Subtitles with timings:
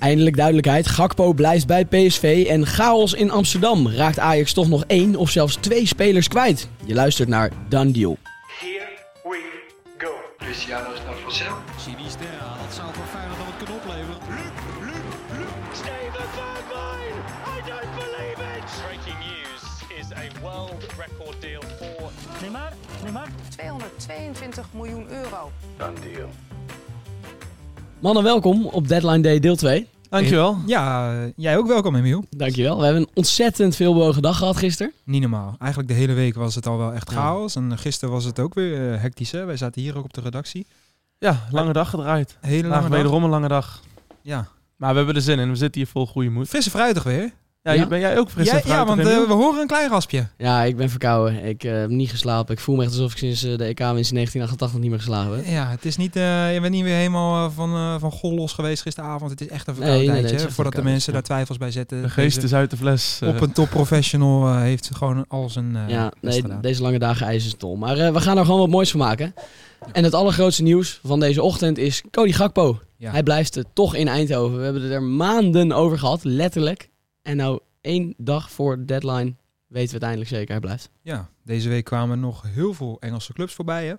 [0.00, 0.86] Eindelijk duidelijkheid.
[0.86, 3.88] Gakpo blijft bij PSV en chaos in Amsterdam.
[3.88, 6.68] Raakt Ajax toch nog één of zelfs twee spelers kwijt?
[6.84, 8.16] Je luistert naar Done Deal.
[8.60, 8.88] Here
[9.22, 9.40] we
[9.98, 10.10] go.
[10.38, 11.54] Cristiano is naar Vassel.
[11.78, 14.18] Sinisterra, dat zou voor Feyenoord wat kunnen opleveren.
[15.72, 17.16] Steven Bergwijn.
[17.54, 18.68] I don't believe it.
[18.86, 19.62] Breaking news
[20.00, 22.10] is a world record deal for
[22.40, 22.72] Neymar,
[23.02, 23.28] Neymar.
[23.48, 25.50] 222 miljoen euro.
[25.76, 26.28] Dan deal.
[28.00, 29.88] Mannen, welkom op Deadline Day deel 2.
[30.08, 30.56] Dankjewel.
[30.66, 32.24] Ja, jij ook welkom Emiel.
[32.36, 32.78] Dankjewel.
[32.78, 34.92] We hebben een ontzettend veel bewogen dag gehad gisteren.
[35.04, 35.54] Niet normaal.
[35.58, 37.16] Eigenlijk de hele week was het al wel echt Ja.
[37.16, 37.56] chaos.
[37.56, 39.30] En gisteren was het ook weer eh, hectisch.
[39.30, 39.44] Hè?
[39.44, 40.66] Wij zaten hier ook op de redactie.
[41.18, 42.36] Ja, lange dag gedraaid.
[42.40, 42.90] Hele lange dag.
[42.90, 43.80] wederom een lange dag.
[44.22, 44.48] Ja.
[44.76, 45.48] Maar we hebben er zin in.
[45.50, 46.48] We zitten hier vol goede moed.
[46.48, 47.32] Fris en fruitig weer.
[47.62, 47.86] Ja, Ja?
[47.86, 50.26] Ben jij ook fris Ja, ja, want eh, we horen een klein raspje.
[50.38, 51.44] Ja, ik ben verkouden.
[51.44, 52.54] Ik eh, heb niet geslapen.
[52.54, 55.36] Ik voel me echt alsof ik sinds eh, de EK-winst in 1988 niet meer geslagen
[55.36, 55.44] heb.
[55.46, 58.52] Ja, het is niet, eh, je bent niet weer helemaal van, eh, van gol los
[58.52, 59.30] geweest gisteravond.
[59.30, 60.46] Het is echt een Nee, nee, nee, verkoudheidje.
[60.46, 61.18] echt voordat de mensen ja.
[61.18, 62.02] daar twijfels bij zetten.
[62.02, 63.18] De geest Deze- is uit de fles.
[63.22, 63.28] eh.
[63.28, 66.60] Op een topprofessional heeft gewoon al zijn eh, ja, nee, gedaan.
[66.60, 67.76] deze lange dagen ijzeren tol.
[67.76, 69.34] Maar eh, we gaan er gewoon wat moois van maken.
[69.92, 72.80] En het allergrootste nieuws van deze ochtend is Cody Gakpo.
[72.96, 73.10] Ja.
[73.10, 74.58] Hij blijft toch in Eindhoven.
[74.58, 76.89] We hebben het er maanden over gehad, letterlijk.
[77.22, 79.34] En nou, één dag voor de deadline
[79.66, 80.50] weten we het eindelijk zeker.
[80.50, 80.90] Hij blijft.
[81.02, 83.86] Ja, deze week kwamen nog heel veel Engelse clubs voorbij.
[83.86, 83.94] Hè?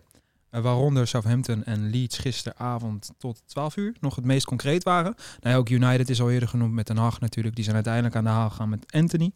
[0.49, 5.15] Eh, waaronder Southampton en Leeds gisteravond tot 12 uur nog het meest concreet waren.
[5.39, 7.55] Nou ja, ook United is al eerder genoemd met Den Haag natuurlijk.
[7.55, 9.31] Die zijn uiteindelijk aan de haal gegaan met Anthony.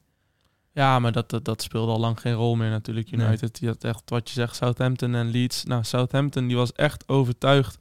[0.72, 3.12] Ja, maar dat, dat, dat speelde al lang geen rol meer natuurlijk.
[3.12, 3.28] Nee.
[3.28, 5.64] United, die had echt wat je zegt, Southampton en Leeds.
[5.64, 7.78] Nou, Southampton die was echt overtuigd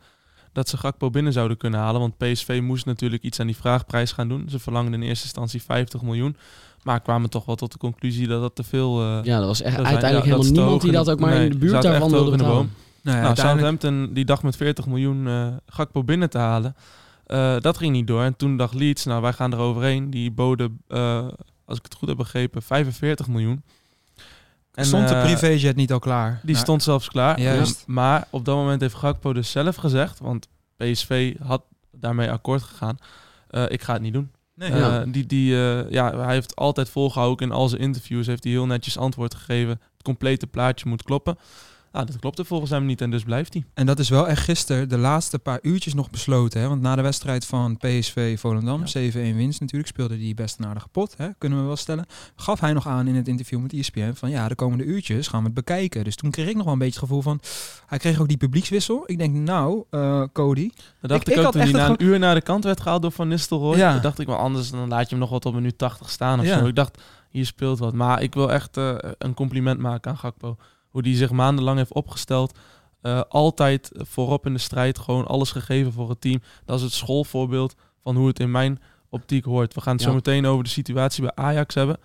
[0.54, 2.00] dat ze Gakpo binnen zouden kunnen halen.
[2.00, 4.46] Want PSV moest natuurlijk iets aan die vraagprijs gaan doen.
[4.48, 6.36] Ze verlangden in eerste instantie 50 miljoen.
[6.82, 9.00] Maar kwamen toch wel tot de conclusie dat dat te veel...
[9.02, 10.02] eh, Ja, dat was echt zou zijn.
[10.02, 12.30] uiteindelijk Ja, helemaal niemand die dat ook maar nee, in de buurt daarvan wilde in
[12.30, 12.56] de betalen.
[12.56, 12.70] boom.
[13.02, 16.76] Nou, ja, nou, uiteindelijk- Southampton die dacht met 40 miljoen eh Gakpo binnen te halen.
[17.26, 18.22] Eh, dat ging niet door.
[18.22, 20.10] En toen dacht Leeds, nou wij gaan er overheen.
[20.10, 21.26] Die boden, eh,
[21.64, 23.62] als ik het goed heb begrepen, 45 miljoen.
[24.74, 26.40] En, stond de eh, privéjet niet al klaar?
[26.42, 27.40] Die Nou, stond zelfs klaar.
[27.40, 27.84] Juist.
[27.86, 31.62] Maar op dat moment heeft Gakpo dus zelf gezegd, want PSV had
[31.92, 32.98] daarmee akkoord gegaan.
[33.48, 34.30] eh, ik ga het niet doen.
[34.54, 35.04] Nee, Eh, ja.
[35.04, 35.54] die, die,
[35.90, 39.34] ja, hij heeft altijd volgehouden, ook in al zijn interviews heeft hij heel netjes antwoord
[39.34, 39.70] gegeven.
[39.70, 41.38] Het complete plaatje moet kloppen.
[41.94, 43.64] Nou, dat klopte volgens hem niet en dus blijft hij.
[43.74, 46.60] En dat is wel echt gisteren de laatste paar uurtjes nog besloten.
[46.60, 46.68] Hè?
[46.68, 49.10] Want na de wedstrijd van PSV Volendam, Ja.
[49.10, 51.28] 7-1 winst natuurlijk, speelde hij best een aardige pot, hè?
[51.38, 52.06] kunnen we wel stellen.
[52.36, 55.38] Gaf hij nog aan in het interview met ESPN van ja, de komende uurtjes gaan
[55.40, 56.04] we het bekijken.
[56.04, 57.40] Dus toen kreeg ik nog wel een beetje het gevoel van,
[57.86, 59.02] hij kreeg ook die publiekswissel.
[59.06, 61.80] Ik denk nou, eh, Cody, Dat dacht Ik- ik, ik ook had toen echt hij
[61.80, 63.76] na een uur naar de kant werd gehaald door Van Nistelrooy.
[63.76, 63.94] Ja.
[63.94, 63.98] Ja.
[64.00, 66.46] dacht ik wel anders, dan laat je hem nog wat op minuut 80 staan of
[66.46, 66.58] Ja.
[66.58, 66.66] zo.
[66.66, 66.98] Ik dacht,
[67.30, 67.92] hier speelt wat.
[67.94, 70.56] Maar ik wil echt eh, een compliment maken aan Gakpo.
[70.94, 72.58] Hoe die zich maandenlang heeft opgesteld.
[73.00, 76.40] Eh, altijd voorop in de strijd, gewoon alles gegeven voor het team.
[76.64, 79.74] Dat is het schoolvoorbeeld van hoe het in mijn optiek hoort.
[79.74, 80.08] We gaan het Ja.
[80.08, 81.96] zo meteen over de situatie bij Ajax hebben.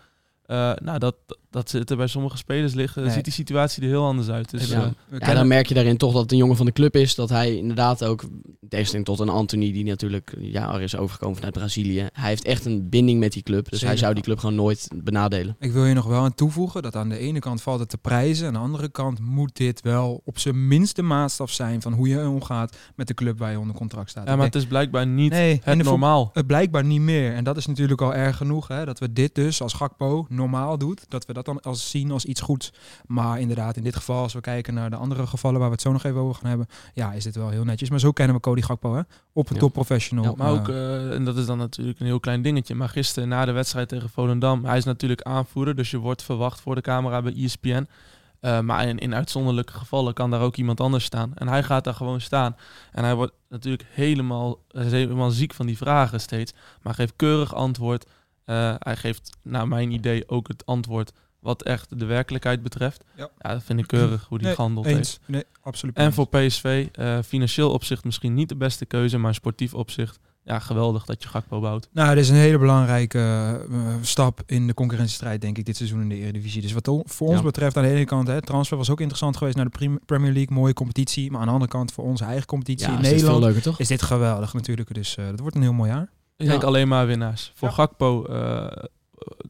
[0.50, 1.16] Eh, nou, dat,
[1.50, 3.04] dat zit er bij sommige spelers liggen.
[3.04, 3.12] Nee.
[3.12, 4.50] Ziet die situatie er heel anders uit.
[4.50, 4.94] Dus, Ja.
[5.12, 7.16] eh, Ja, dan merk je daarin toch dat het een jongen van de club is.
[7.16, 8.22] Dat hij inderdaad ook,
[8.60, 12.08] in tegenstelling tot een Anthony die natuurlijk ja, er is overgekomen vanuit Brazilië.
[12.14, 13.70] Hij heeft echt een binding met die club.
[13.70, 15.56] Dus hij zou die club gewoon nooit benadelen.
[15.60, 17.98] Ik wil je nog wel aan toevoegen dat aan de ene kant valt het te
[17.98, 18.48] prijzen.
[18.48, 22.28] Aan de andere kant moet dit wel op zijn minste maatstaf zijn van hoe je
[22.28, 24.28] omgaat met de club waar je onder contract staat.
[24.28, 26.30] ja, maar het is blijkbaar niet Nee, het normaal.
[26.34, 27.34] Het blijkbaar niet meer.
[27.34, 28.68] En dat is natuurlijk al erg genoeg.
[28.68, 31.06] Hè, dat we dit dus als Gakpo normaal doet.
[31.10, 32.74] Dat we dat dan als zien als iets goeds.
[33.06, 35.84] Maar inderdaad, in dit geval, als we kijken naar de andere gevallen waar we het
[35.84, 36.68] zo nog even over gaan hebben.
[36.94, 37.90] Ja, is dit wel heel netjes.
[37.90, 38.94] Maar zo kennen we Cody Gakpo.
[38.96, 39.02] Hè?
[39.34, 39.60] Op een Ja.
[39.62, 40.24] top professional.
[40.24, 42.76] Ja, Maar Eh, ook, eh, en dat is dan natuurlijk een heel klein dingetje.
[42.76, 46.62] Maar gisteren na de wedstrijd tegen Volendam, hij is natuurlijk aanvoerder, dus je wordt verwacht
[46.62, 47.88] voor de camera bij ESPN.
[48.40, 51.32] Eh, maar in, in uitzonderlijke gevallen kan daar ook iemand anders staan.
[51.36, 52.56] En hij gaat daar gewoon staan.
[52.92, 56.54] En hij wordt natuurlijk helemaal, helemaal ziek van die vragen steeds.
[56.82, 58.06] Maar geeft keurig antwoord.
[58.50, 63.04] Eh, hij geeft naar mijn idee ook het antwoord wat echt de werkelijkheid betreft.
[63.16, 63.30] Ja.
[63.38, 64.98] dat vind ik keurig hoe die nee, gehandeld heeft.
[64.98, 65.20] eens.
[65.26, 65.96] Nee, absoluut.
[65.96, 70.60] En voor PSV, eh, financieel opzicht misschien niet de beste keuze, maar sportief opzicht, ja,
[70.60, 71.90] geweldig dat je Gakpo bouwt.
[71.92, 73.20] Nou, dit is een hele belangrijke
[73.72, 76.62] eh, stap in de concurrentiestrijd, denk ik, dit seizoen in de Eredivisie.
[76.62, 79.56] Dus wat voor ons betreft, aan de ene kant, hè, transfer was ook interessant geweest
[79.56, 81.32] naar de Premier League, mooie competitie.
[81.32, 83.54] Maar aan de andere kant, voor onze eigen competitie Ja, in is dit veel Nederland,
[83.54, 83.80] leuker toch?
[83.80, 84.94] is dit geweldig natuurlijk.
[84.94, 86.10] Dus dat wordt een heel mooi jaar.
[86.40, 87.52] Ik denk alleen maar winnaars.
[87.56, 87.72] Voor.
[87.72, 88.84] Gakpo eh,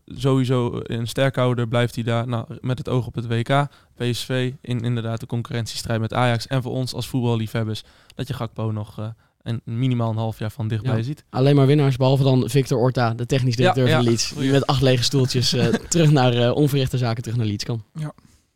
[0.06, 3.68] sowieso een sterkhouder blijft hij daar nou, met het oog op het WK.
[3.95, 6.47] PSV in inderdaad de concurrentiestrijd met Ajax.
[6.47, 7.83] En voor ons als voetballiefhebbers
[8.15, 9.07] dat je Gakpo nog eh,
[9.41, 11.03] een, minimaal een half jaar van dichtbij Ja.
[11.03, 11.24] ziet.
[11.30, 14.03] Alleen maar winnaars, behalve dan Victor Orta, de technisch directeur Ja, van.
[14.03, 14.33] Leeds.
[14.33, 17.83] Die met acht lege stoeltjes eh, terug naar onverrichte zaken terug naar Leeds kan.
[17.94, 18.13] Ja.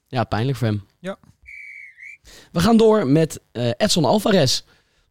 [0.08, 0.84] Ja, pijnlijk voor hem.
[1.00, 1.18] Ja.
[2.52, 3.40] We gaan door met
[3.78, 4.62] Edson Alvarez.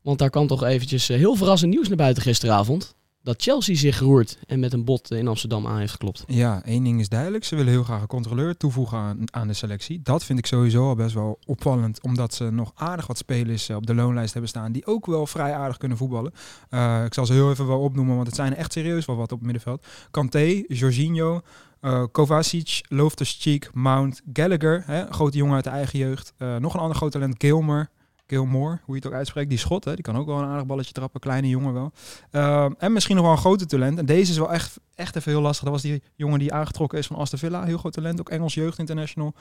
[0.02, 2.94] Want daar kwam toch eventjes heel verrassend nieuws naar buiten gisteravond.
[3.22, 6.24] Dat Chelsea zich roert en met een bot in Amsterdam aan heeft geklopt.
[6.26, 7.44] Ja, één ding is duidelijk.
[7.44, 10.00] Ze willen heel graag een controleur toevoegen aan, de selectie.
[10.02, 12.02] Dat vind ik sowieso al best wel opvallend.
[12.02, 14.72] Omdat ze nog aardig wat spelers eh, op de loonlijst hebben staan.
[14.72, 16.32] Die ook wel vrij aardig kunnen voetballen.
[16.68, 18.14] Eh, ik zal ze heel even wel opnoemen.
[18.14, 19.86] Want het zijn echt serieus wel wat op het middenveld.
[20.10, 21.40] Kanté, Jorginho,
[21.80, 24.82] eh Kovacic, Loftus-Cheek, Mount, Gallagher.
[24.86, 26.32] Hè, grote jongen uit de eigen jeugd.
[26.58, 27.90] Nog een ander groot talent, Gilmer.
[28.32, 29.48] Gilmore, hoe je het ook uitspreekt.
[29.48, 31.20] Die schot, hè, die kan ook wel een aardig balletje trappen.
[31.20, 31.92] Kleine jongen wel.
[32.30, 33.98] Ehm, en misschien nog wel een grote talent.
[33.98, 35.64] En deze is wel echt, echt even heel lastig.
[35.64, 37.64] Dat was die jongen die aangetrokken is van Aston Villa.
[37.64, 39.34] Heel groot talent, ook Engels Jeugd International.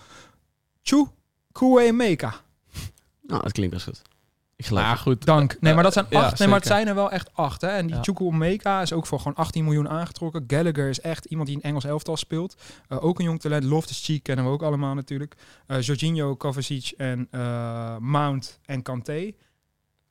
[0.82, 1.08] Chu
[1.52, 2.34] Kwemeka.
[3.22, 4.02] Nou, dat klinkt best goed.
[4.62, 5.02] Ik geloof Maar het.
[5.02, 5.26] goed.
[5.26, 5.58] Dank.
[5.60, 6.40] Nee, maar dat zijn Ja, acht.
[6.40, 7.62] nee, maar het zijn er wel echt acht.
[7.62, 7.68] Hè?
[7.68, 8.02] En die Ja.
[8.02, 10.44] Chukwuemeka is ook voor gewoon 18 miljoen aangetrokken.
[10.48, 12.56] Gallagher is echt iemand die in Engels elftal speelt.
[12.88, 13.64] Eh, ook een jong talent.
[13.64, 15.36] Loftus-Cheek kennen we ook allemaal natuurlijk.
[15.68, 19.32] Eh Jorginho, Kovacic en eh, Mount en Kanté.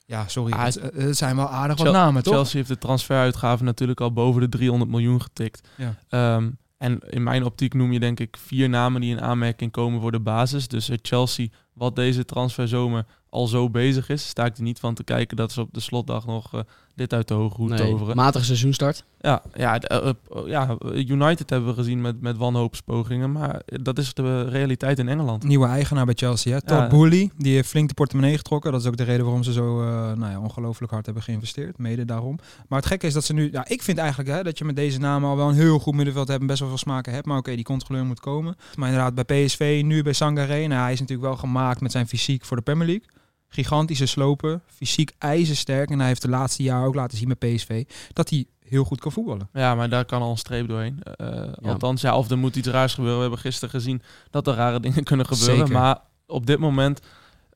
[0.07, 0.53] Ja, sorry.
[0.53, 2.35] Ah, het, eh, het zijn wel aardig wat namen, toch?
[2.35, 5.69] Chelsea heeft de transferuitgaven natuurlijk al boven de 300 miljoen getikt.
[5.77, 5.95] Ja.
[6.09, 10.01] Ehm, en in mijn optiek noem je denk ik vier namen die in aanmerking komen
[10.01, 10.69] voor de basis.
[10.69, 14.95] Dus het Chelsea, wat deze transferzomer al zo bezig is, sta ik er niet van
[14.95, 16.61] te kijken dat ze op de slotdag nog eh,
[16.95, 18.17] dit uit de hoge hoed Nee, toveren.
[18.17, 19.05] matige seizoenstart.
[19.21, 23.99] Ja, ja, de- eh, eh, ja, United hebben we gezien met, met wanhoopspogingen, maar dat
[23.99, 25.43] is de realiteit in Engeland.
[25.45, 26.63] Nieuwe eigenaar bij Chelsea, hè?
[26.63, 26.89] Todd Ja.
[26.89, 27.31] Boehly.
[27.37, 28.73] Die heeft flink de portemonnee getrokken.
[28.73, 31.79] Dat is ook de reden waarom ze zo eh, nou ja, ongelooflijk hard hebben geïnvesteerd.
[31.79, 32.39] Mede daarom.
[32.69, 33.49] Maar het gekke is dat ze nu...
[33.53, 35.95] Ja, ik vind eigenlijk hè, dat je met deze namen al wel een heel goed
[35.95, 36.41] middenveld hebt.
[36.41, 37.27] En best wel veel smaken hebt.
[37.27, 38.57] Maar oké, die controleur moet komen.
[38.77, 40.67] Maar inderdaad, bij PSV, nu bij Sangaré.
[40.67, 43.07] Nou, hij is natuurlijk wel gemaakt met zijn fysiek voor de Premier League.
[43.53, 44.63] Gigantische slopen.
[44.67, 45.91] Fysiek ijzersterk.
[45.91, 47.85] En hij heeft de laatste jaar ook laten zien met PSV...
[48.13, 49.49] dat hij heel goed kan voetballen.
[49.53, 51.03] Ja, maar daar kan al een streep doorheen.
[51.03, 53.17] Eh, Althans, ja, of er moet iets raars gebeuren.
[53.17, 55.57] We hebben gisteren gezien dat er rare dingen kunnen gebeuren.
[55.57, 55.73] Zeker.
[55.73, 57.01] Maar op dit moment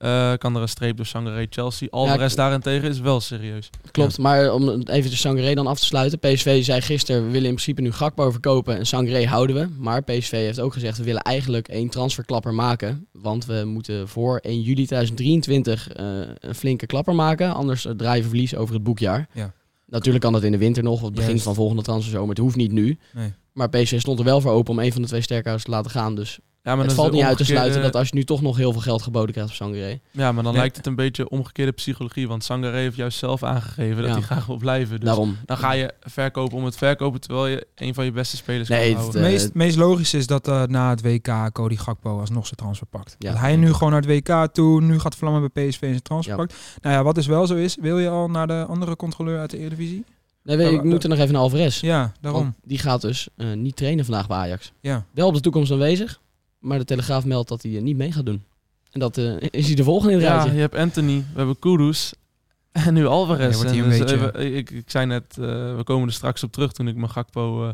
[0.04, 1.88] eh, kan er een streep door Sangaré Chelsea.
[1.90, 3.70] Alvarez ik- daarentegen is wel serieus.
[3.90, 6.18] Klopt, maar om even de Sangaré dan af te sluiten.
[6.18, 9.68] PSV zei gisteren, we willen in principe nu Gakpo verkopen en Sangaré houden we.
[9.78, 13.06] Maar PSV heeft ook gezegd, we willen eigenlijk één transferklapper maken.
[13.12, 16.04] Want we moeten voor 1 juli 2023 eh,
[16.40, 17.54] een flinke klapper maken.
[17.54, 19.26] Anders draaien we verlies over het boekjaar.
[19.32, 19.52] Ja.
[19.86, 21.44] Natuurlijk kan dat in de winter nog, of het begin Juist.
[21.44, 22.28] van volgende transferzomer.
[22.28, 22.98] Het hoeft niet nu.
[23.12, 23.32] Nee.
[23.54, 25.90] Maar PSV stond er wel voor open om een van de twee sterkhouders te laten
[25.90, 26.14] gaan.
[26.14, 28.56] Dus Ja, maar het valt niet uit te sluiten dat als je nu toch nog
[28.56, 30.00] heel veel geld geboden krijgt op Sangaré.
[30.10, 30.60] Ja, maar dan Nee.
[30.60, 32.28] lijkt het een beetje omgekeerde psychologie.
[32.28, 34.12] Want Sangaré heeft juist zelf aangegeven dat Ja.
[34.12, 34.96] hij graag wil blijven.
[35.00, 35.36] Dus Daarom.
[35.44, 38.78] dan ga je verkopen om het verkopen, terwijl je een van je beste spelers Nee,
[38.78, 39.20] kan het, houden.
[39.20, 42.56] eh, Het meest, meest logisch is dat eh, na het WK Cody Gakpo alsnog zijn
[42.56, 43.16] transfer pakt.
[43.18, 43.30] Ja.
[43.30, 46.02] dat hij nu gewoon naar het WK toe, nu gaat vlammen bij PSV en zijn
[46.02, 46.38] transfer Ja.
[46.40, 46.54] pakt.
[46.82, 49.50] Nou ja, wat dus wel zo is, wil je al naar de andere controleur uit
[49.50, 50.04] de Eredivisie?
[50.44, 51.81] Nee, weet je, ik moet er nog even naar Alvarez.
[51.81, 52.43] Ja, daarom.
[52.43, 54.73] Want die gaat dus eh, niet trainen vandaag bij Ajax.
[54.81, 55.05] Ja.
[55.14, 56.20] Wel op de toekomst aanwezig,
[56.58, 58.44] maar de Telegraaf meldt dat hij eh, niet mee gaat doen.
[58.91, 60.55] En dat eh, is hij de volgende in het Ja, rijtje.
[60.55, 62.12] je hebt Anthony, we hebben Kudus
[62.73, 63.50] en nu Alvarez.
[63.50, 65.44] Ja, wordt hij En een dus even- ik, ik zei net, eh,
[65.76, 67.70] we komen er straks op terug toen ik mijn Gakpo eh,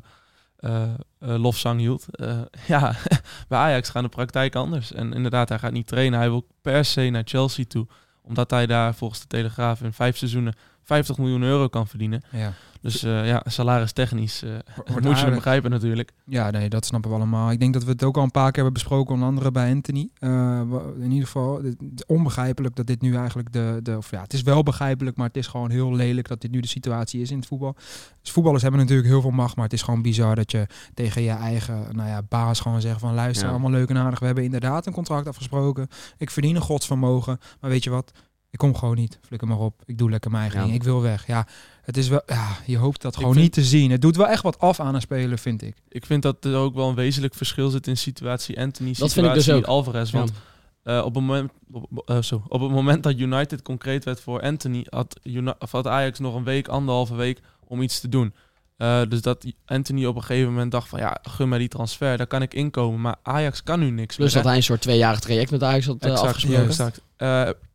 [0.56, 0.82] eh,
[1.18, 2.06] eh, lofzang hield.
[2.16, 2.94] Eh, ja,
[3.48, 4.92] bij Ajax gaan de praktijk anders.
[4.92, 6.18] En inderdaad, hij gaat niet trainen.
[6.18, 7.86] Hij wil per se naar Chelsea toe.
[8.22, 12.22] Omdat hij daar volgens de Telegraaf in vijf seizoenen 50 miljoen euro kan verdienen.
[12.30, 12.52] Ja.
[12.80, 15.34] Dus eh, ja, salarisch-technisch eh, Wordt moet je aardig.
[15.34, 16.12] begrijpen natuurlijk.
[16.26, 17.50] ja, nee, dat snappen we allemaal.
[17.50, 19.70] Ik denk dat we het ook al een paar keer hebben besproken, onder andere bij
[19.72, 20.08] Anthony.
[20.18, 20.60] Eh,
[21.00, 23.96] in ieder geval, het onbegrijpelijk dat dit nu eigenlijk de, de...
[23.96, 26.60] Of ja, het is wel begrijpelijk, maar het is gewoon heel lelijk dat dit nu
[26.60, 27.76] de situatie is in het voetbal.
[28.22, 31.22] Dus voetballers hebben natuurlijk heel veel macht, maar het is gewoon bizar dat je tegen
[31.22, 33.50] je eigen nou ja, baas gewoon zegt van luister, Ja.
[33.52, 34.18] allemaal leuk en aardig.
[34.18, 35.88] We hebben inderdaad een contract afgesproken.
[36.18, 38.12] Ik verdien een godsvermogen, maar weet je wat?
[38.50, 39.18] Ik kom gewoon niet.
[39.26, 39.82] Flikker maar op.
[39.86, 40.66] Ik doe lekker mijn eigen Ja.
[40.66, 40.76] ding.
[40.78, 41.26] Ik wil weg.
[41.26, 41.46] Ja,
[41.82, 42.22] het is wel...
[42.26, 43.90] Ja, je hoopt dat gewoon vind- niet te zien.
[43.90, 45.74] Het doet wel echt wat af aan een speler, vind ik.
[45.88, 49.22] Ik vind dat er ook wel een wezenlijk verschil zit in situatie Anthony, Dat situatie
[49.22, 49.64] vind ik dus ook.
[49.64, 50.10] Alvarez.
[50.10, 50.98] Want Ja.
[50.98, 54.40] Eh, op, het moment, op, eh, zo, op het moment dat United concreet werd voor
[54.42, 58.34] Anthony, had, Uni- of had Ajax nog een week, anderhalve week om iets te doen.
[58.76, 62.16] Eh, dus dat Anthony op een gegeven moment dacht van ja, gun mij die transfer,
[62.16, 63.00] daar kan ik inkomen.
[63.00, 64.34] Maar Ajax kan nu niks Plus meer.
[64.34, 64.48] dat hè?
[64.48, 66.60] hij een soort tweejarig traject met Ajax had eh, Exact, afgesproken.
[66.62, 67.00] ja, exact.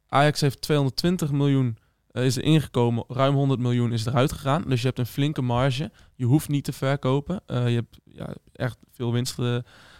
[0.07, 1.77] Ajax heeft 220 miljoen
[2.12, 4.63] eh, is er ingekomen, ruim 100 miljoen is eruit gegaan.
[4.67, 5.91] Dus je hebt een flinke marge.
[6.15, 7.41] Je hoeft niet te verkopen.
[7.45, 9.38] Eh, je hebt ja, echt veel winst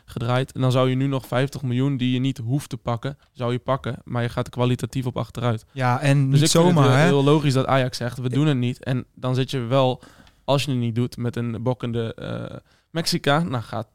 [0.06, 0.52] gedraaid.
[0.52, 3.52] En dan zou je nu nog 50 miljoen die je niet hoeft te pakken, zou
[3.52, 3.98] je pakken.
[4.04, 5.66] Maar je gaat er kwalitatief op achteruit.
[5.72, 8.30] Ja, en Dus niet ik vind zomaar, het heel, heel logisch dat Ajax zegt, we
[8.30, 8.84] doen het niet.
[8.84, 10.02] En dan zit je wel,
[10.44, 12.58] als je het niet doet, met een bokkende eh
[12.96, 13.44] Mexica.
[13.44, 13.88] Nou gaat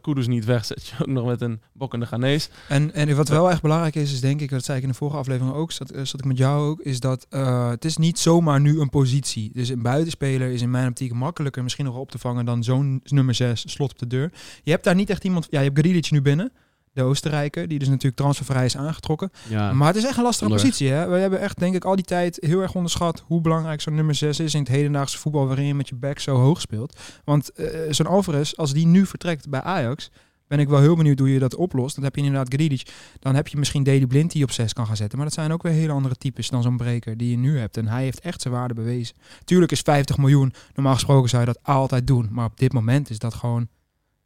[0.00, 2.48] Kudus niet weg, zet je ook nog met een bokkende Ghanese.
[2.68, 4.94] En, en wat wel echt belangrijk is, is denk ik, dat zei ik in de
[4.94, 7.96] vorige aflevering ook, zat, eh, zat ik met jou ook, is dat eh, het is
[7.96, 9.50] niet zomaar nu een positie.
[9.52, 13.00] Dus een buitenspeler is in mijn optiek makkelijker misschien nog op te vangen dan zo'n
[13.04, 14.32] nummer 6 slot op de deur.
[14.62, 16.52] Je hebt daar niet echt iemand, ja, je hebt Grealish nu binnen.
[16.94, 19.30] De Oostenrijker, die dus natuurlijk transfervrij is aangetrokken.
[19.48, 20.70] Ja, Maar het is echt een lastige onderweg.
[20.70, 20.92] positie.
[20.94, 21.08] Hè?
[21.08, 24.14] We hebben echt, denk ik, al die tijd heel erg onderschat hoe belangrijk zo'n nummer
[24.14, 27.00] 6 is in het hedendaagse voetbal waarin je met je back zo hoog speelt.
[27.24, 30.10] Want eh, zo'n Alvarez, als die nu vertrekt bij Ajax,
[30.46, 31.94] ben ik wel heel benieuwd hoe je dat oplost.
[31.94, 32.90] Dan heb je inderdaad Gridic.
[33.18, 35.18] Dan heb je misschien Deli Blind die op 6 kan gaan zetten.
[35.18, 37.76] Maar dat zijn ook weer hele andere types dan zo'n breker die je nu hebt.
[37.76, 39.16] En hij heeft echt zijn waarde bewezen.
[39.44, 42.28] Tuurlijk is 50 miljoen, normaal gesproken zou je dat altijd doen.
[42.30, 43.68] Maar op dit moment is dat gewoon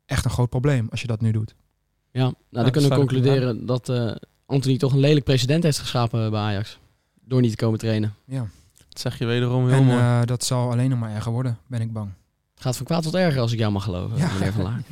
[0.06, 1.54] echt een groot probleem als je dat nu doet.
[2.18, 2.32] Ja.
[2.50, 4.10] nou dan kunnen we concluderen dat eh
[4.46, 6.78] Anthony toch een lelijk precedent heeft geschapen bij Ajax.
[7.24, 8.14] Door niet te komen trainen.
[8.26, 8.46] Ja.
[8.88, 9.98] Dat zeg je wederom heel En mooi.
[9.98, 12.10] eh, dat zal alleen nog maar erger worden, ben ik bang.
[12.54, 14.32] Het gaat van kwaad tot erger als ik jou mag geloven, Ja.
[14.32, 14.82] meneer Van Laar.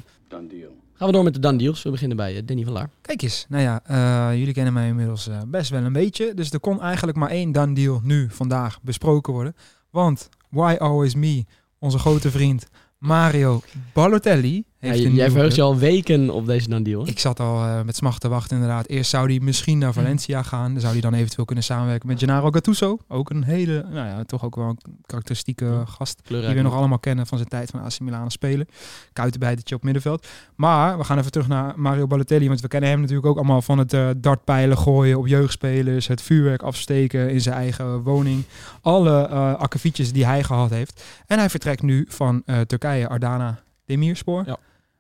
[0.99, 1.83] Gaan we door met de dan deals.
[1.83, 2.91] We beginnen bij eh, Danny van Laar.
[3.01, 6.35] Kijk eens, nou ja, eh, jullie kennen mij inmiddels best wel een beetje.
[6.35, 9.57] Dus er kon eigenlijk maar één done deal nu, vandaag, besproken worden.
[9.91, 11.45] Want Why Always Me,
[11.79, 12.67] onze grote vriend
[12.99, 13.61] Mario
[13.93, 17.07] Balotelli, heeft jij verheugt je al weken op deze deal.
[17.07, 18.87] Ik zat al eh, met smacht te wachten inderdaad.
[18.87, 20.73] Eerst zou hij misschien naar Valencia gaan.
[20.73, 22.99] Dan zou hij dan eventueel kunnen samenwerken met Gennaro Gattuso.
[23.09, 26.21] Ook een hele, nou ja, toch ook wel een karakteristieke gast.
[26.23, 28.67] Kleurrijk Die we nog allemaal kennen van zijn tijd van AC Milan spelen.
[29.13, 30.27] Kuitenbijtertje op middenveld.
[30.55, 32.49] Maar we gaan even terug naar Mario Balotelli.
[32.49, 36.07] Want we kennen hem natuurlijk ook allemaal van het eh, dartpijlen gooien op jeugdspelers.
[36.07, 38.45] Het vuurwerk afsteken in zijn eigen woning.
[38.81, 41.05] Alle eh akkefietjes die hij gehad heeft.
[41.27, 44.47] En hij vertrekt nu van eh, Turkije, Adana Demirspor.
[44.47, 44.57] Ja.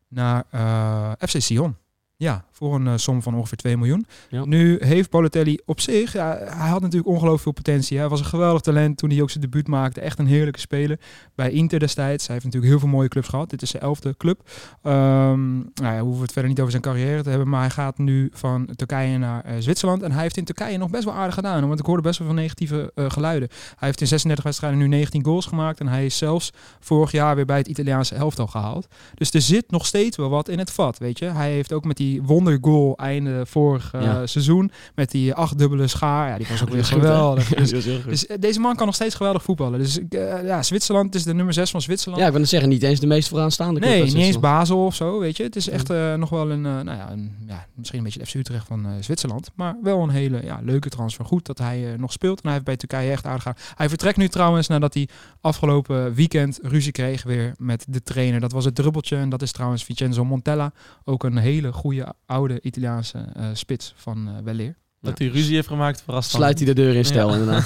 [0.08, 1.76] Naar eh, FC Sion.
[2.18, 4.06] Ja, voor een eh, som van ongeveer 2 miljoen.
[4.28, 4.44] Ja.
[4.44, 7.98] Nu heeft Balotelli op zich, ja, hij had natuurlijk ongelooflijk veel potentie.
[7.98, 10.00] Hij was een geweldig talent toen hij ook zijn debuut maakte.
[10.00, 10.98] Echt een heerlijke speler
[11.34, 12.24] bij Inter destijds.
[12.26, 13.50] Hij heeft natuurlijk heel veel mooie clubs gehad.
[13.50, 14.50] Dit is zijn elfde club.
[14.82, 17.48] Ehm nou ja, we hoeven het verder niet over zijn carrière te hebben.
[17.48, 20.02] Maar hij gaat nu van Turkije naar eh, Zwitserland.
[20.02, 21.68] En hij heeft in Turkije nog best wel aardig gedaan.
[21.68, 23.48] Want ik hoorde best wel veel negatieve eh, geluiden.
[23.50, 25.80] Hij heeft in 36 wedstrijden nu 19 goals gemaakt.
[25.80, 28.86] En hij is zelfs vorig jaar weer bij het Italiaanse elftal gehaald.
[29.14, 31.24] Dus er zit nog steeds wel wat in het vat, weet je.
[31.24, 34.26] Hij heeft ook met die wondergoal einde vorig eh, Ja.
[34.26, 34.70] seizoen...
[34.94, 36.28] met die achtdubbele schaar.
[36.28, 37.50] Ja, die was ook Die weer goed, geweldig.
[37.50, 38.10] Ja, Dus die was heel goed.
[38.10, 39.78] dus eh, deze man kan nog steeds geweldig voetballen.
[39.78, 42.20] Dus eh, ja, Zwitserland is de nummer 6 van Zwitserland.
[42.20, 44.40] Ja, ik wil net zeggen, niet eens de meest vooraanstaande club nee, niet eens.
[44.40, 45.42] Basel of zo, weet je.
[45.42, 48.34] Het is echt nog wel een, nou ja, een, ja, misschien een beetje de FC
[48.34, 49.50] Utrecht van Zwitserland.
[49.54, 51.24] Maar wel een hele ja, leuke transfer.
[51.24, 52.36] Goed dat hij nog speelt.
[52.36, 53.56] En hij heeft bij Turkije echt aardig.
[53.74, 55.08] Hij vertrekt nu trouwens nadat hij
[55.40, 58.40] afgelopen weekend ruzie kreeg weer met de trainer.
[58.40, 59.16] Dat was het druppeltje.
[59.16, 60.72] En dat is trouwens Vincenzo Montella.
[61.04, 61.95] Ook een hele goede
[62.26, 64.76] oude Italiaanse eh, spits van eh Weleer.
[65.00, 66.30] Dat hij ruzie heeft gemaakt, verrast.
[66.30, 67.32] Sluit hij de deur in stijl, Ja.
[67.36, 67.64] inderdaad.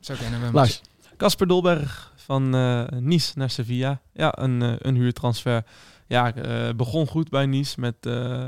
[0.00, 0.54] Zo kennen we hem.
[0.54, 0.80] Lars,
[1.16, 4.00] Casper Dolberg van eh, Nice naar Sevilla.
[4.12, 5.64] Ja, een, een huurtransfer.
[6.06, 8.46] Ja, eh, begon goed bij Nice met eh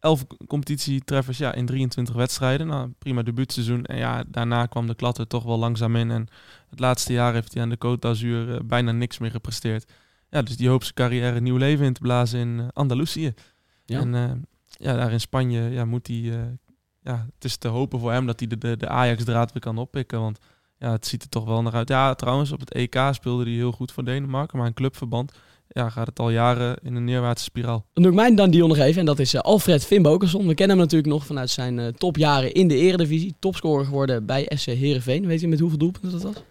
[0.00, 2.66] 11 competitietreffers ja, in 23 wedstrijden.
[2.66, 3.84] Nou, prima debuutseizoen.
[3.84, 6.10] En ja, daarna kwam de klat er toch wel langzaam in.
[6.10, 6.28] En
[6.70, 9.92] het laatste jaar heeft hij aan de Côte d'Azur bijna niks meer gepresteerd.
[10.30, 13.34] Ja, dus die hoopt zijn carrière nieuw leven in te blazen in Andalusië.
[13.84, 14.00] Ja.
[14.00, 14.30] En eh,
[14.82, 16.16] ja, daar in Spanje ja, moet hij...
[16.16, 16.38] eh,
[17.02, 19.78] ja, het is te hopen voor hem dat hij de, de, de Ajax-draad weer kan
[19.78, 20.20] oppikken.
[20.20, 20.38] Want
[20.78, 21.88] ja, het ziet er toch wel naar uit.
[21.88, 24.58] Ja, trouwens, op het EK speelde hij heel goed voor Denemarken.
[24.58, 25.32] Maar in clubverband
[25.68, 27.86] ja, gaat het al jaren in een neerwaartse spiraal.
[27.92, 29.00] Dan doe ik mijn dan deal nog even.
[29.00, 30.46] En dat is eh, Alfred Finn Bokerson.
[30.46, 33.34] We kennen hem natuurlijk nog vanuit zijn eh, topjaren in de eredivisie.
[33.38, 35.26] Topscorer geworden bij SC Heerenveen.
[35.26, 36.42] Weet je met hoeveel doelpunten dat was?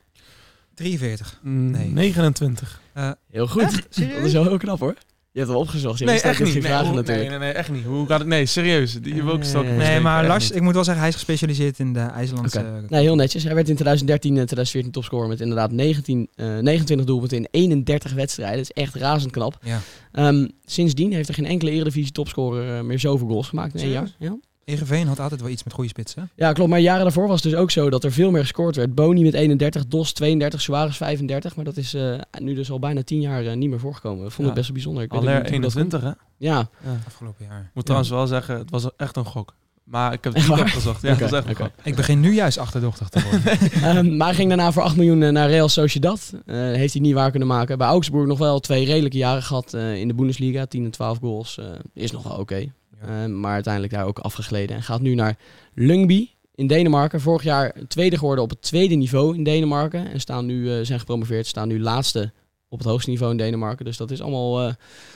[0.74, 1.40] 43.
[1.44, 1.88] Mm, Nee.
[1.90, 2.82] 29.
[3.30, 3.72] Heel goed.
[3.96, 4.96] Dat is wel heel knap hoor.
[5.34, 6.00] Je hebt hem opgezocht.
[6.00, 6.54] Je Nee, echt niet.
[6.54, 7.30] Nee, vragen hoe- nee, natuurlijk.
[7.30, 7.86] nee, nee, echt niet.
[7.86, 8.28] Hoe gaat het?
[8.28, 8.94] Nee, serieus.
[8.94, 9.44] Die ook.
[9.44, 12.60] Nee, Nee, maar Lars, ik moet wel zeggen, hij is gespecialiseerd in de IJslandse...
[12.60, 12.86] Oké.
[12.88, 13.44] Nee, heel netjes.
[13.44, 18.14] Hij werd in 2013 en 2014 topscorer met inderdaad 19, eh, 29 doelpunten in 31
[18.14, 18.58] wedstrijden.
[18.58, 19.58] Dat is echt razend knap.
[19.64, 19.80] Ja.
[20.12, 23.90] Ehm, sindsdien heeft er geen enkele eredivisie topscorer eh, meer zoveel goals gemaakt in één
[23.92, 24.16] jaar.
[24.20, 24.38] Ja.
[24.72, 26.30] Heerenveen had altijd wel iets met goede spitsen.
[26.36, 26.70] ja, klopt.
[26.70, 28.96] Maar jaren daarvoor was het dus ook zo dat er veel meer gescoord werd.
[28.96, 31.56] Boni met 31, Dos 32, Suarez 35.
[31.56, 34.26] Maar dat is eh, nu dus al bijna 10 jaar eh, niet meer voorgekomen.
[34.26, 34.46] Ik vond Ja.
[34.46, 35.04] het best wel bijzonder.
[35.04, 36.48] Ik weet ook Aller niet hoe dat 21, hè?
[36.48, 37.00] Ja, Ja.
[37.08, 37.60] Afgelopen jaar.
[37.60, 39.56] Ik moet trouwens wel zeggen, het was echt een gok.
[39.84, 40.60] Maar ik heb het niet waar?
[40.66, 41.02] opgezocht.
[41.02, 41.56] Ja, echt oké.
[41.56, 41.70] gok.
[41.84, 43.42] Ik begin nu juist achterdochtig te worden.
[43.90, 46.34] Ehm, maar hij ging daarna voor 8 miljoen eh, naar Real Sociedad.
[46.46, 47.78] Eh, heeft hij niet waar kunnen maken.
[47.78, 50.66] Bij Augsburg nog wel twee redelijke jaren gehad eh, in de Bundesliga.
[50.66, 51.58] 10 en 12 goals.
[51.58, 52.72] eh, is nog wel oké.
[53.02, 54.76] Eh, maar uiteindelijk daar ook afgegleden.
[54.76, 55.38] En gaat nu naar
[55.74, 57.22] Lungby in Denemarken.
[57.22, 60.12] Vorig jaar tweede geworden op het tweede niveau in Denemarken.
[60.12, 61.48] En staan nu, eh, zijn gepromoveerd.
[61.48, 62.32] Staan nu laatste
[62.70, 63.86] op het hoogste niveau in Denemarken.
[63.86, 64.74] Dus dat is allemaal eh,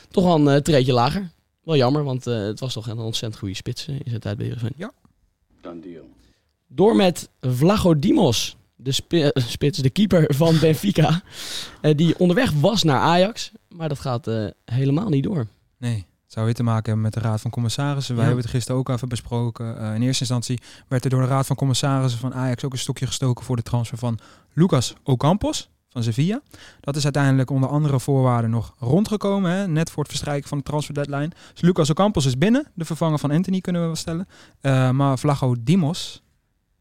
[0.09, 1.29] toch wel een eh, treedje lager.
[1.63, 4.45] Wel jammer, want eh, het was toch een ontzettend goede spits in zijn tijd bij
[4.45, 4.73] Heerenveen.
[6.67, 11.21] Door met Vlagodimos, de spi- spits, de keeper van Benfica.
[11.81, 13.51] eh, die onderweg was naar Ajax.
[13.69, 15.47] Maar dat gaat eh, helemaal niet door.
[15.77, 18.15] Nee, zou weer te maken hebben met de Raad van Commissarissen.
[18.15, 18.29] Wij Ja.
[18.29, 19.79] hebben het gisteren ook even besproken.
[19.79, 22.77] Eh, in eerste instantie werd er door de Raad van Commissarissen van Ajax ook een
[22.79, 24.19] stokje gestoken voor de transfer van
[24.53, 26.41] Lucas Ocampos van Sevilla.
[26.79, 30.63] Dat is uiteindelijk onder andere voorwaarden nog rondgekomen, hè, net voor het verstrijken van de
[30.63, 31.29] transfer deadline.
[31.53, 34.27] Dus Lucas Ocampos is binnen, de vervanger van Anthony kunnen we wel stellen.
[34.61, 36.23] Eh, maar Vlago Dimos,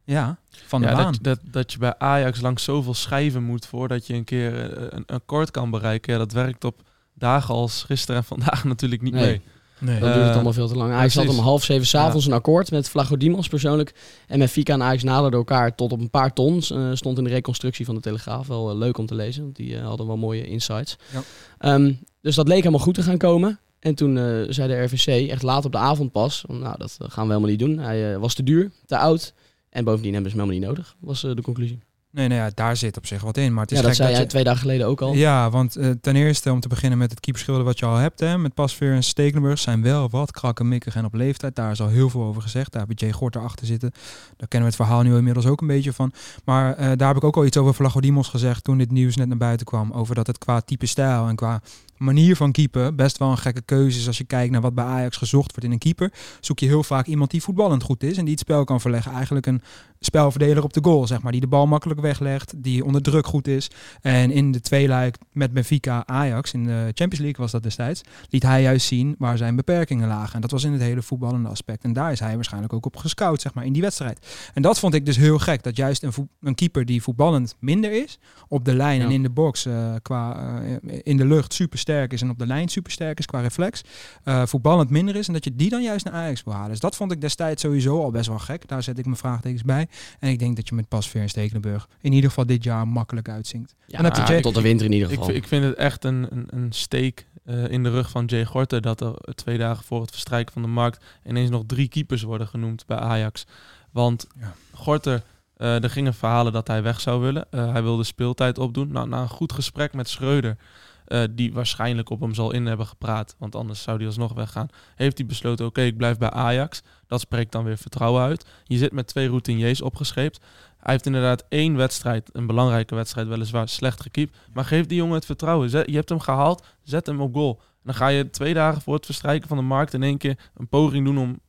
[0.05, 1.13] ja, van de ja, baan.
[1.13, 4.83] dat, dat, dat je bij Ajax langs zoveel schijven moet voordat je een keer eh,
[4.83, 6.13] een een akkoord kan bereiken.
[6.13, 6.83] Ja, dat werkt op
[7.14, 9.25] dagen als gisteren en vandaag natuurlijk niet Nee.
[9.26, 9.40] mee.
[9.78, 10.00] Nee.
[10.00, 10.92] Dan Eh, duurt het allemaal veel te lang.
[10.92, 13.94] Ajax had om half zeven s'avonds een akkoord met Vlagodimos persoonlijk.
[14.26, 16.62] En met Fika en Ajax naderden elkaar tot op een paar ton.
[16.68, 18.47] Eh, stond in de reconstructie van de Telegraaf.
[18.47, 20.97] Wel eh, leuk om te lezen, want die eh, hadden wel mooie insights.
[21.12, 21.23] Ja.
[21.59, 23.59] Ehm, dus dat leek helemaal goed te gaan komen.
[23.80, 26.97] En toen eh, zei de RVC, echt laat op de avond pas, van, nou dat
[27.00, 27.78] gaan we helemaal niet doen.
[27.78, 29.35] Hij eh, was te duur, te oud.
[29.71, 31.78] En bovendien hebben ze hem helemaal niet nodig, was eh, de conclusie.
[32.14, 33.52] Nee, nou ja, daar zit op zich wat in.
[33.52, 35.14] Maar het is Ja, dat zei dat jij je- twee dagen geleden ook al.
[35.14, 38.21] Ja, want eh, ten eerste om te beginnen met het keeperschilder wat je al hebt.
[38.21, 41.56] Hè, met Pasveer en Stekelenburg zijn wel wat krakkemikkig en op leeftijd.
[41.56, 42.73] Daar is al heel veel over gezegd.
[42.73, 43.90] Daar heb je Jay Gort achter zitten.
[44.37, 46.12] Daar kennen we het verhaal nu inmiddels ook een beetje van.
[46.44, 49.28] Maar eh, daar heb ik ook al iets over Vlagodimos gezegd toen dit nieuws net
[49.28, 49.92] naar buiten kwam.
[49.92, 51.61] Over dat het qua type stijl en qua
[51.97, 54.07] manier van keeper best wel een gekke keuze is.
[54.07, 56.13] Als je kijkt naar wat bij Ajax gezocht wordt in een keeper.
[56.41, 59.13] Zoek je heel vaak iemand die voetballend goed is en die het spel kan verleggen.
[59.13, 59.63] Eigenlijk een
[60.01, 61.33] spelverdeler op de goal, zeg maar.
[61.33, 63.71] Die de bal makkelijk weglegt, die onder druk goed is.
[64.01, 68.43] En in de tweeluik met Benfica Ajax, in de Champions League was dat destijds, liet
[68.43, 70.35] hij juist zien waar zijn beperkingen lagen.
[70.35, 71.85] En dat was in het hele voetballende aspect.
[71.85, 74.27] En daar is hij waarschijnlijk ook op gescout, zeg maar, in die wedstrijd.
[74.55, 78.03] En dat vond ik dus heel gek, dat juist een, een keeper die voetballend minder
[78.03, 81.79] is, op de lijn en in de box, eh, qua eh, in de lucht super
[81.85, 83.83] sterk is en op de lijn super sterk is qua reflex,
[84.25, 86.71] eh, voetballend minder is en dat je die dan juist naar Ajax wil halen.
[86.71, 88.69] Dus dat vond ik destijds sowieso al best wel gek.
[88.69, 89.88] Daar zet ik mijn vraagtekens bij.
[90.19, 93.29] En ik denk dat je met Pasveer en Stekelenburg in ieder geval dit jaar makkelijk
[93.29, 93.75] uitzinkt.
[93.87, 95.31] Ja, en Jay- tot de winter in ieder Ik, geval.
[95.33, 98.45] vind- ik vind het echt een, een, een steek eh, in de rug van Jay
[98.45, 102.23] Gorter dat er twee dagen voor het verstrijken van de markt ineens nog drie keepers
[102.23, 103.47] worden genoemd bij Ajax.
[103.91, 104.55] Want Ja.
[104.73, 105.23] Gorter,
[105.57, 107.47] eh, er gingen verhalen dat hij weg zou willen.
[107.50, 108.93] Eh, hij wilde speeltijd opdoen.
[108.93, 110.57] Nou, na een goed gesprek met Schreuder,
[111.05, 114.69] eh, die waarschijnlijk op hem zal in hebben gepraat, want anders zou hij alsnog weggaan,
[114.95, 116.83] heeft hij besloten, oké, ik blijf bij Ajax.
[117.07, 118.47] Dat spreekt dan weer vertrouwen uit.
[118.65, 120.41] Je zit met twee routiniers opgescheept.
[120.79, 124.37] Hij heeft inderdaad één wedstrijd, een belangrijke wedstrijd, weliswaar slecht gekiept.
[124.53, 125.71] Maar geef die jongen het vertrouwen.
[125.71, 127.61] Zet- je hebt hem gehaald, zet hem op goal.
[127.61, 130.38] En dan ga je twee dagen voor het verstrijken van de markt in één keer
[130.55, 131.40] een poging doen om,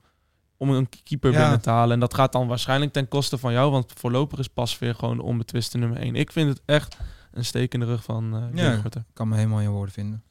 [0.57, 1.39] om een keeper Ja.
[1.41, 1.93] binnen te halen.
[1.93, 5.23] En dat gaat dan waarschijnlijk ten koste van jou, want voorlopig is Pasveer gewoon de
[5.23, 6.15] onbetwiste nummer één.
[6.15, 6.97] Ik vind het echt
[7.35, 8.81] een steek in de rug van eh Ja.
[9.13, 10.23] Kan me helemaal in woorden vinden.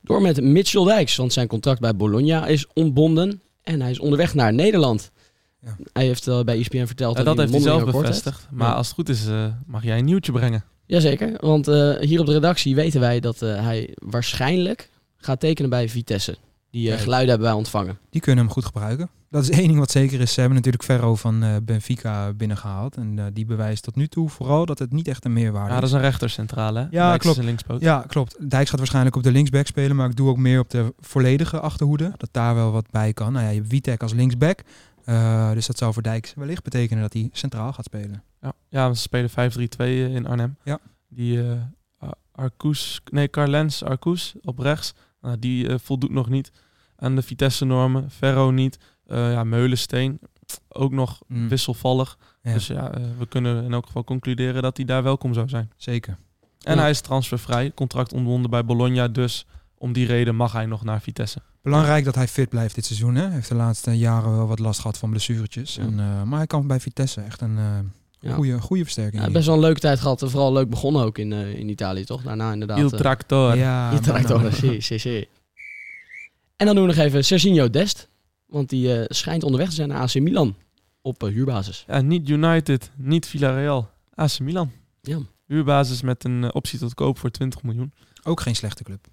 [0.00, 3.42] Door met Mitchell Dijks, want zijn contract bij Bologna is ontbonden.
[3.62, 5.10] En hij is onderweg naar Nederland.
[5.60, 5.76] Ja.
[5.92, 8.48] Hij heeft bij ESPN verteld Ja, dat, dat hij heeft hij zelf bevestigd.
[8.50, 8.74] Maar Ja.
[8.74, 10.64] als het goed is, eh, mag jij een nieuwtje brengen.
[10.86, 15.70] Jazeker, want eh, hier op de redactie weten wij dat eh, hij waarschijnlijk gaat tekenen
[15.70, 16.36] bij Vitesse.
[16.70, 17.98] Die geluiden hebben wij ontvangen.
[18.10, 19.10] Die kunnen hem goed gebruiken.
[19.32, 20.32] Dat is één ding wat zeker is.
[20.32, 22.96] Ze hebben natuurlijk Ferro van eh, Benfica binnengehaald.
[22.96, 25.74] En eh, die bewijst tot nu toe vooral dat het niet echt een meerwaarde Ja,
[25.74, 25.80] is.
[25.80, 26.78] dat is een rechtercentrale.
[26.78, 26.86] hè?
[26.90, 27.36] Ja, Dijks klopt.
[27.36, 27.80] is een linkspoot.
[27.80, 28.50] Ja, klopt.
[28.50, 31.60] Dijks gaat waarschijnlijk op de linksback spelen, maar ik doe ook meer op de volledige
[31.60, 32.12] achterhoede.
[32.16, 33.32] Dat daar wel wat bij kan.
[33.32, 34.62] Nou ja, je hebt Witek als linksback.
[35.04, 38.22] Eh, dus dat zou voor Dijks wellicht betekenen dat hij centraal gaat spelen.
[38.40, 39.34] Ja, ja we spelen 5-3-2
[40.14, 40.56] in Arnhem.
[40.64, 40.78] Ja.
[41.08, 41.40] Die
[41.98, 46.52] Ar- Arcus, nee, Carlens Arcus op rechts, nou, die voldoet nog niet
[46.96, 48.10] aan de Vitesse-normen.
[48.10, 48.78] Ferro niet.
[49.12, 50.18] Eh, ja, Meulensteen
[50.68, 51.48] ook nog Mm.
[51.48, 52.18] wisselvallig.
[52.42, 55.48] Ja, Dus ja, eh, we kunnen in elk geval concluderen dat hij daar welkom zou
[55.48, 55.70] zijn.
[55.76, 56.16] zeker.
[56.62, 56.80] En Ja.
[56.80, 59.46] hij is transfervrij, contract ontbonden bij Bologna, dus
[59.78, 61.38] om die reden mag hij nog naar Vitesse.
[61.62, 63.14] Belangrijk dat hij fit blijft dit seizoen.
[63.14, 63.22] Hè?
[63.24, 65.74] Hij heeft de laatste jaren wel wat last gehad van blessuretjes.
[65.74, 65.82] Ja.
[65.82, 67.64] En, eh, maar hij kan bij Vitesse echt een eh
[68.20, 68.34] Ja.
[68.34, 69.22] goede, goede versterking.
[69.24, 70.22] Ja, best wel een leuke tijd gehad.
[70.22, 72.22] en Vooral leuk begonnen ook in, eh, in Italië, toch?
[72.22, 72.78] Daarna inderdaad.
[72.78, 73.56] Il Tractor.
[73.56, 75.28] Ja, maar- toch, zie, zie, zie.
[76.56, 78.08] En dan doen we nog even Serginho Dest.
[78.52, 80.56] Want die eh, schijnt onderweg te zijn naar AC Milan.
[81.02, 81.84] Op eh, huurbasis.
[81.86, 83.90] Ja, niet United, niet Villarreal.
[84.14, 84.70] AC Milan.
[85.00, 85.18] Ja.
[85.46, 87.92] Huurbasis met een eh, optie tot koop voor 20 miljoen.
[88.22, 89.06] Ook geen slechte club.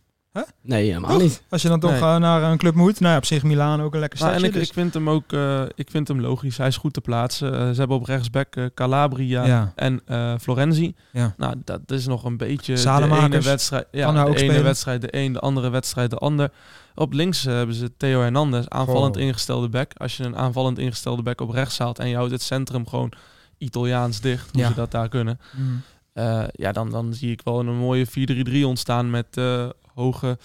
[0.62, 1.22] Nee, helemaal Toch?
[1.22, 1.44] niet.
[1.50, 2.00] Als je dan toch Nee.
[2.00, 3.00] eh, naar een club moet.
[3.00, 4.48] Nou ja, op zich Milaan ook een lekker Nou, stadje.
[4.48, 6.58] en ik, dus- ik vind hem ook eh, ik vind hem logisch.
[6.58, 7.54] Hij is goed te plaatsen.
[7.54, 9.72] Eh, ze hebben op rechtsback Calabria ja.
[9.76, 10.96] en eh, Florenzi.
[11.12, 11.34] Ja.
[11.38, 12.89] Nou, dat is nog een beetje de
[13.22, 13.88] ene wedstrijd.
[13.92, 14.63] Ja, de ook ene spelen.
[14.63, 16.52] wedstrijd de een, de andere wedstrijd de ander.
[16.96, 19.92] Op links hebben ze Theo Hernandez, aanvallend ingestelde back.
[19.98, 23.12] Als je een aanvallend ingestelde back op rechts haalt en je houdt het centrum gewoon
[23.58, 24.68] Italiaans dicht, hoe Ja.
[24.68, 25.39] ze dat daar kunnen.
[25.58, 25.82] Mm.
[26.13, 30.38] Eh, ja, dan, dan zie ik wel een mooie 4-3-3 ontstaan met eh, hoge,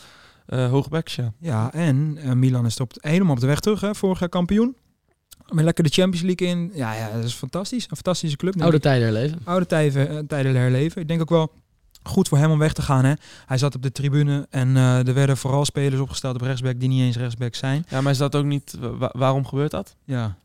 [0.47, 1.14] eh hoge backs.
[1.14, 1.33] Ja.
[1.38, 4.77] Ja, en eh, Milan is op, helemaal op de weg terug, hè, vorig jaar kampioen.
[5.49, 6.71] Met lekker de Champions League in.
[6.75, 7.83] Ja, ja, dat is fantastisch.
[7.83, 8.61] Een fantastische club.
[8.62, 9.38] Oude tijden herleven.
[9.45, 11.01] Oude tijden, eh, tijden herleven.
[11.03, 11.53] Ik denk ook wel
[12.03, 13.05] goed voor hem om weg te gaan.
[13.05, 13.12] Hè.
[13.47, 16.88] Hij zat op de tribune en eh, er werden vooral spelers opgesteld op rechtsback die
[16.88, 17.85] niet eens rechtsback zijn.
[17.88, 18.77] ja, maar is dat ook niet...
[18.99, 19.97] wa- waarom gebeurt dat?
[20.05, 20.37] Ja,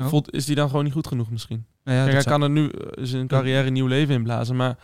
[0.00, 0.06] Oh.
[0.06, 1.64] Voelt, is die dan gewoon niet goed genoeg misschien?
[1.84, 2.70] nou ja, Kijk, hij zou- kan er nu
[3.06, 4.76] zijn carrière een nieuw leven inblazen, maar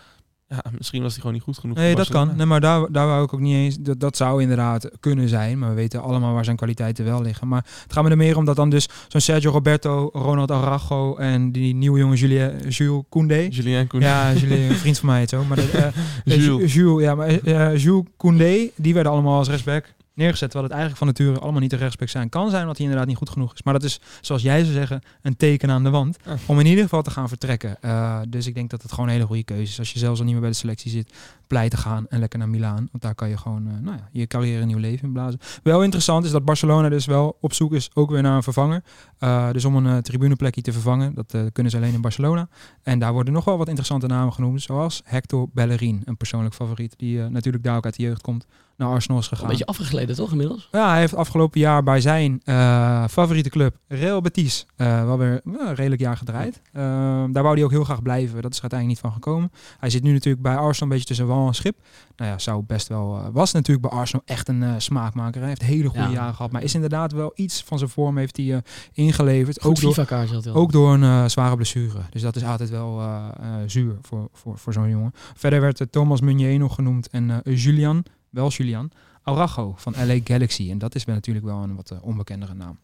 [0.52, 1.76] Ja, misschien was hij gewoon niet goed genoeg.
[1.76, 2.36] Nee, dat kan.
[2.36, 3.76] Nee, maar daar, daar wou ik ook niet eens.
[3.80, 5.58] Dat, dat zou inderdaad kunnen zijn.
[5.58, 7.48] Maar we weten allemaal waar zijn kwaliteiten wel liggen.
[7.48, 11.16] Maar het gaat me er meer om dat dan dus zo'n Sergio Roberto, Ronald Araujo
[11.16, 13.46] en die nieuwe jongen Julien, Jules Koundé.
[13.50, 14.00] Julien Koen.
[14.00, 15.44] Ja, Julien, een vriend van mij het zo.
[15.44, 15.86] Maar dat, eh,
[16.24, 16.74] Jules.
[16.74, 20.50] Jules, ja, maar eh, Jules Koundé, die werden allemaal als rechtsback neergezet.
[20.50, 22.28] Terwijl het eigenlijk van nature allemaal niet de rechtsback zijn.
[22.28, 23.62] Kan zijn dat hij inderdaad niet goed genoeg is.
[23.62, 26.16] Maar dat is, zoals jij zou zeggen, een teken aan de wand.
[26.46, 27.76] Om in ieder geval te gaan vertrekken.
[27.80, 29.78] Eh, dus ik denk dat het gewoon een hele goede keuze is.
[29.78, 31.12] Als je zelfs al niet meer bij de selectie zit,
[31.46, 32.88] blij te gaan en lekker naar Milaan.
[32.90, 35.40] Want daar kan je gewoon eh, nou ja, je carrière een nieuw leven in blazen.
[35.62, 38.82] Wel interessant is dat Barcelona dus wel op zoek is ook weer naar een vervanger.
[39.18, 42.48] Eh, dus om een tribuneplekje te vervangen, dat kunnen ze alleen in Barcelona.
[42.82, 44.62] En daar worden nog wel wat interessante namen genoemd.
[44.62, 46.94] Zoals Hector Bellerin, een persoonlijk favoriet.
[46.96, 48.46] Die natuurlijk daar ook uit de jeugd komt.
[48.76, 49.44] Naar Arsenal is gegaan.
[49.44, 50.68] Een beetje afgegleden toch inmiddels?
[50.72, 55.32] Ja, hij heeft afgelopen jaar bij zijn eh, favoriete club, Real Betis, eh, wel weer
[55.44, 56.60] eh, een redelijk jaar gedraaid.
[56.72, 56.82] Eh,
[57.30, 58.42] daar wou hij ook heel graag blijven.
[58.42, 59.52] Dat is er uiteindelijk niet van gekomen.
[59.78, 61.76] Hij zit nu natuurlijk bij Arsenal een beetje tussen wal en schip.
[62.16, 63.16] Nou ja, zou best wel...
[63.18, 65.40] eh, was natuurlijk bij Arsenal echt een eh, smaakmaker.
[65.40, 66.10] Hij heeft hele goede Ja.
[66.10, 66.52] jaren gehad.
[66.52, 68.58] Maar is inderdaad wel iets van zijn vorm heeft hij eh,
[68.92, 69.60] ingeleverd.
[69.62, 69.94] Goed Ook
[70.42, 71.98] door, ook door een eh, zware blessure.
[72.10, 75.12] Dus dat is altijd wel eh, eh, zuur voor, voor, voor zo'n jongen.
[75.34, 77.08] Verder werd eh, Thomas Meunier nog genoemd.
[77.10, 78.90] En eh, Julian, wel Julian,
[79.22, 80.70] Araujo van LA Galaxy.
[80.70, 82.78] En dat is wel natuurlijk wel een wat eh, onbekendere naam.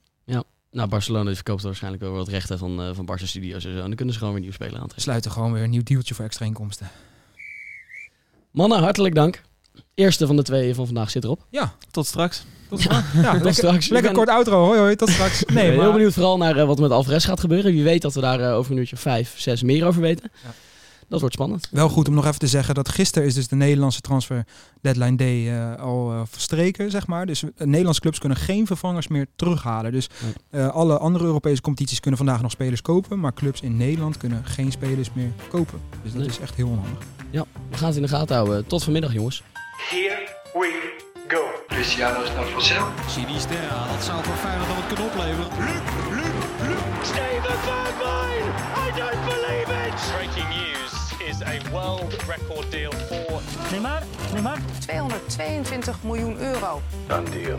[0.71, 3.77] Nou, Barcelona die verkoopt waarschijnlijk wel wat rechten van, eh van Barca Studios en zo.
[3.77, 5.03] En dan kunnen ze gewoon weer nieuwe spelers We aantrekken.
[5.09, 6.89] sluiten gewoon weer een nieuw dealtje voor extra inkomsten.
[8.51, 9.43] Mannen, hartelijk dank.
[9.95, 11.47] Eerste van de twee van vandaag zit erop.
[11.51, 12.45] Ja, Tot straks.
[12.69, 13.89] tot, ja, lekker, straks.
[13.89, 14.65] Lekker kort outro.
[14.65, 15.45] Hoi hoi, tot straks.
[15.47, 17.73] Nee, Nee, heel maar, benieuwd vooral naar eh, wat er met Alvarez gaat gebeuren.
[17.73, 20.31] Wie weet dat we daar over een uurtje vijf, zes meer over weten.
[20.45, 20.55] Ja.
[21.09, 21.69] Dat wordt spannend.
[21.71, 24.47] Wel goed om nog even te zeggen dat gisteren is dus de Nederlandse transfer
[24.81, 27.27] deadline day eh, al eh, verstreken, zeg maar.
[27.27, 29.93] Dus eh, Nederlandse clubs kunnen geen vervangers meer terughalen.
[29.93, 30.09] Dus
[30.51, 34.45] eh, alle andere Europese competities kunnen vandaag nog spelers kopen, maar clubs in Nederland kunnen
[34.45, 35.81] geen spelers meer kopen.
[36.03, 36.31] Dus dat Nee.
[36.31, 36.99] is echt heel onhandig.
[37.71, 38.67] We gaan het in de gaten houden.
[38.67, 39.43] Tot vanmiddag, jongens.
[39.91, 40.97] Here we
[41.29, 41.41] go.
[41.69, 42.85] Cristiano is naar Vassel.
[43.09, 45.47] Sinisterra, dat zou voor Feyenoord dan wat kunnen opleveren.
[47.03, 47.28] Steven Bergwijn.
[51.49, 56.83] A world record deal for 222 miljoen euro.
[57.09, 57.59] Dan deal.